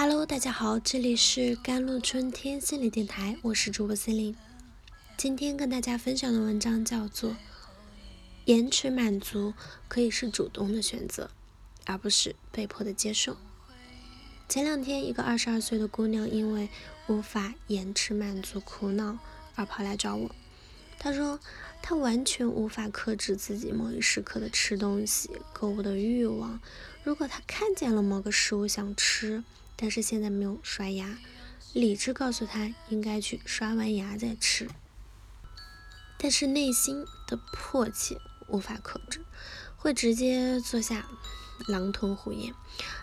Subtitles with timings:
[0.00, 4.36] Hello，大家好，这里是甘露春天心理电台，我是主播心灵。
[5.16, 7.30] 今天跟大家分享的文章叫做
[8.44, 9.54] 《延迟满足
[9.88, 11.32] 可以是主动的选择，
[11.84, 13.32] 而不是被迫的接受》。
[14.48, 16.68] 前两天，一个二十二岁的姑娘因为
[17.08, 19.18] 无法延迟满足苦恼
[19.56, 20.30] 而跑来找我。
[21.00, 21.40] 她说，
[21.82, 26.60] 她完全无法克制自己某一时刻的吃东西、购物的欲望。
[27.02, 29.42] 如果她看见了某个食物想吃，
[29.80, 31.18] 但是现在没有刷牙，
[31.72, 34.68] 理智告诉他应该去刷完牙再吃，
[36.18, 38.18] 但是内心的迫切
[38.48, 39.24] 无法克制，
[39.76, 41.06] 会直接坐下
[41.68, 42.52] 狼吞虎咽。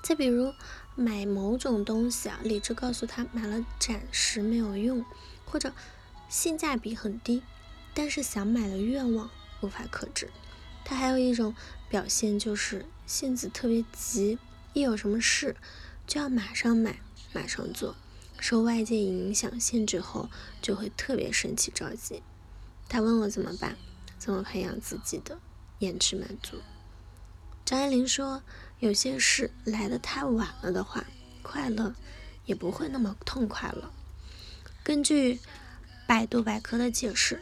[0.00, 0.54] 再比如
[0.94, 5.04] 买某种东西啊，理智告诉他买了暂时没有用，
[5.44, 5.72] 或者
[6.28, 7.42] 性价比很低，
[7.94, 9.28] 但是想买的愿望
[9.60, 10.30] 无法克制。
[10.84, 11.56] 他还有一种
[11.88, 14.38] 表现就是性子特别急，
[14.72, 15.56] 一有什么事。
[16.10, 16.98] 就要马上买，
[17.32, 17.94] 马上做，
[18.40, 20.28] 受外界影响限制后，
[20.60, 22.20] 就会特别生气着急。
[22.88, 23.76] 他问我怎么办，
[24.18, 25.38] 怎么培养自己的
[25.78, 26.56] 延迟满足？
[27.64, 28.42] 张爱玲说，
[28.80, 31.04] 有些事来得太晚了的话，
[31.42, 31.94] 快乐
[32.44, 33.92] 也不会那么痛快了。
[34.82, 35.38] 根据
[36.08, 37.40] 百度百科的解释，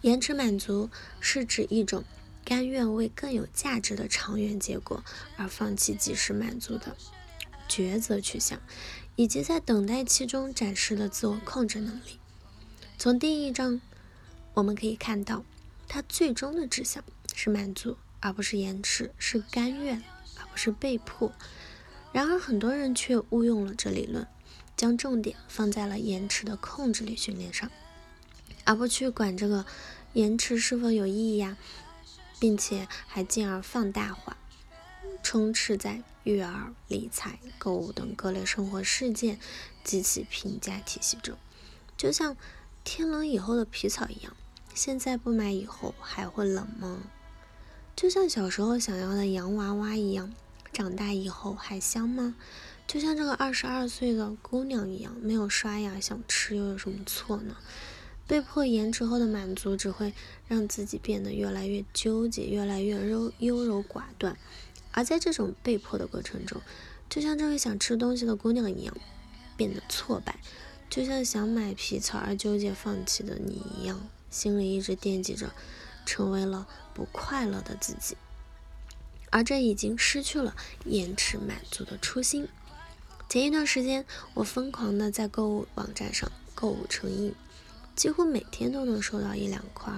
[0.00, 0.88] 延迟满足
[1.20, 2.02] 是指一种。
[2.44, 5.04] 甘愿为更有价值的长远结果
[5.36, 6.96] 而放弃及时满足的
[7.68, 8.60] 抉择取向，
[9.16, 12.18] 以及在等待期中展示的自我控制能力。
[12.98, 13.80] 从第一章，
[14.54, 15.44] 我们可以看到，
[15.88, 17.02] 它最终的志向
[17.34, 20.02] 是满足，而不是延迟；是甘愿，
[20.36, 21.32] 而不是被迫。
[22.12, 24.26] 然而，很多人却误用了这理论，
[24.76, 27.70] 将重点放在了延迟的控制力训练上，
[28.64, 29.64] 而不去管这个
[30.12, 31.56] 延迟是否有意义呀。
[32.42, 34.36] 并且还进而放大化，
[35.22, 39.38] 充斥在育儿、理财、购物等各类生活事件
[39.84, 41.38] 及其评价体系中，
[41.96, 42.36] 就像
[42.82, 44.36] 天冷以后的皮草一样，
[44.74, 47.04] 现在不买以后还会冷吗？
[47.94, 50.34] 就像小时候想要的洋娃娃一样，
[50.72, 52.34] 长大以后还香吗？
[52.88, 57.56] 就像这个二十二岁的姑娘一样，没有刷牙想吃又有什么错呢？
[58.26, 60.14] 被迫延迟后的满足，只会
[60.48, 64.36] 让自己变得越来越纠结，越来越优优柔寡断。
[64.92, 66.60] 而在这种被迫的过程中，
[67.08, 68.96] 就像这位想吃东西的姑娘一样，
[69.56, 70.34] 变得挫败；
[70.88, 75.52] 就像想买皮草而纠结放弃的你一样，心里一直惦记着，
[76.06, 78.16] 成为了不快乐的自己。
[79.30, 82.48] 而这已经失去了延迟满足的初心。
[83.30, 87.34] 前一段时间，我疯狂的在购物网站上购物成瘾。
[87.94, 89.92] 几乎每天都能收到一两块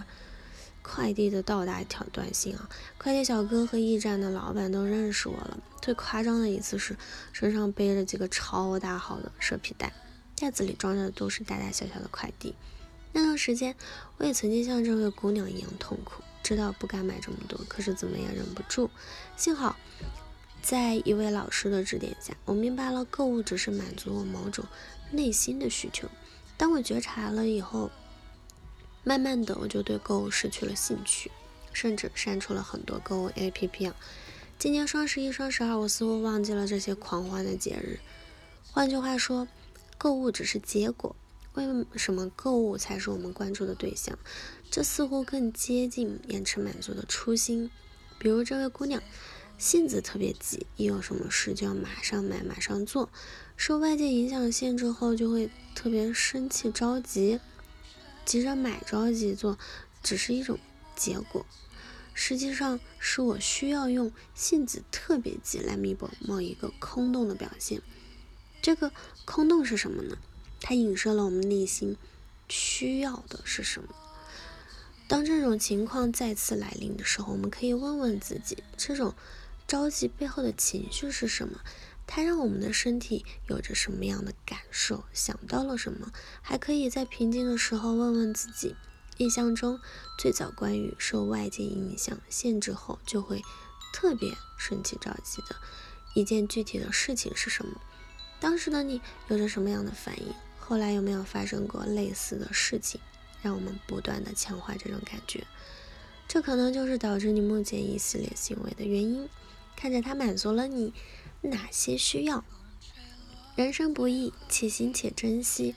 [0.82, 2.68] 快递的到达条短信啊！
[2.98, 5.58] 快递小哥和驿站的老板都认识我了。
[5.80, 6.96] 最夸张的一次是
[7.32, 9.92] 身上背着几个超大号的蛇皮袋，
[10.36, 12.54] 袋子里装着的都是大大小小的快递。
[13.12, 13.74] 那段时间，
[14.18, 18.90] 我也曾经像这位姑娘一样痛苦，知道不该买这么多，可是怎么也忍不住。
[19.36, 19.76] 幸好，
[20.60, 24.66] 在一位老师的指点下，我明白了购物只是满足我某种
[25.12, 26.08] 内心的需求。
[26.64, 27.90] 当我觉察了以后，
[29.02, 31.30] 慢慢的我就对购物失去了兴趣，
[31.74, 33.92] 甚至删除了很多购物 APP。
[34.58, 38.00] 今年双十一、双十二，我似乎忘记了这些狂欢的节日。
[38.72, 39.46] 换句话说，
[39.98, 41.14] 购物只是结果，
[41.52, 41.66] 为
[41.96, 44.18] 什么购物才是我们关注的对象？
[44.70, 47.70] 这似乎更接近延迟满足的初心。
[48.18, 49.02] 比如这位姑娘。
[49.56, 53.08] 性子特别急，一有什么事就要马上买、马上做，
[53.56, 57.40] 受外界影响限制后就会特别生气、着急，
[58.24, 59.56] 急着买、着急做，
[60.02, 60.58] 只是一种
[60.96, 61.46] 结果。
[62.12, 67.80] 实际上是我需要用性子特别急来弥补某一个空洞的表现。
[68.60, 68.92] 这个
[69.24, 70.18] 空洞是什么呢？
[70.60, 71.96] 它影射了我们内心
[72.48, 73.88] 需要的是什么。
[75.06, 79.14] 当这种情况再次来临的时候，我们可以问问自己：这种。
[79.66, 81.60] 着急背后的情绪是什么？
[82.06, 85.04] 它让我们的身体有着什么样的感受？
[85.12, 86.12] 想到了什么？
[86.42, 88.76] 还可以在平静的时候问问自己：
[89.16, 89.80] 印象中
[90.18, 93.42] 最早关于受外界影响限制后就会
[93.92, 95.56] 特别生气着急的
[96.14, 97.80] 一件具体的事情是什么？
[98.38, 100.34] 当时的你有着什么样的反应？
[100.58, 103.00] 后来有没有发生过类似的事情，
[103.40, 105.46] 让我们不断的强化这种感觉？
[106.28, 109.28] 这可能就是导致你目前一系列行为的原因。
[109.76, 110.92] 看着它满足了你
[111.42, 112.44] 哪些需要？
[113.56, 115.74] 人生不易，且行且珍惜。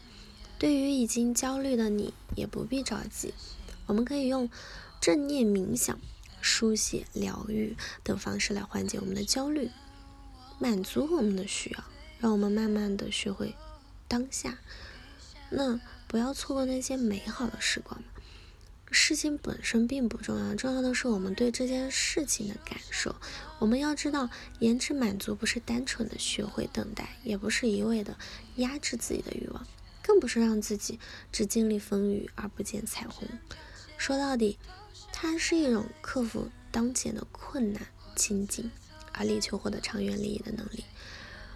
[0.58, 3.34] 对于已经焦虑的你，也不必着急。
[3.86, 4.50] 我们可以用
[5.00, 6.00] 正念冥想、
[6.42, 9.70] 书写、疗愈等方式来缓解我们的焦虑。
[10.60, 11.84] 满足我们的需要，
[12.20, 13.54] 让我们慢慢的学会
[14.08, 14.58] 当下。
[15.52, 18.02] 那不要错过那些美好的时光。
[18.90, 23.16] 事情本身并不重要，重要的是我们对这件事情的感受。
[23.60, 24.30] 我们要知道，
[24.60, 28.18] 延迟满足不是单纯的学会等待，也不是一味的
[28.56, 29.68] 压制自己的欲望，
[30.02, 31.00] 更不是让自己
[31.32, 33.28] 只经历风雨而不见彩虹。
[33.98, 34.58] 说到底，
[35.12, 38.72] 它是一种克服当前的困难情境，
[39.12, 40.86] 而力求获得长远利益的能力。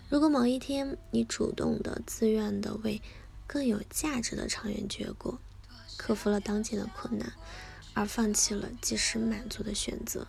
[0.10, 3.02] 如果某一天你主动的、自愿的为
[3.48, 5.40] 更有价值的长远结果，
[6.02, 7.32] 克服了当前的困难，
[7.94, 10.26] 而放弃了及时满足的选择。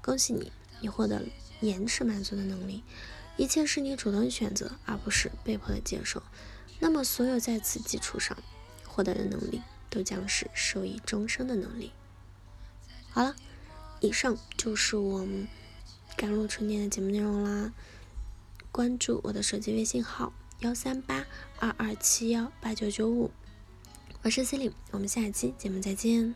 [0.00, 1.26] 恭喜你，你获得了
[1.60, 2.84] 延迟满足的能力。
[3.36, 6.22] 一切是你主动选择，而不是被迫的接受。
[6.78, 8.38] 那么，所有在此基础上
[8.86, 9.60] 获得的能力，
[9.90, 11.90] 都将是受益终生的能力。
[13.10, 13.34] 好了，
[13.98, 15.48] 以上就是我们
[16.16, 17.72] 甘露春天的节目内容啦。
[18.70, 21.26] 关注我的手机微信号：幺三八
[21.58, 23.32] 二二七幺八九九五。
[24.24, 26.32] 我是 c e l i n e 我们下期节目再见。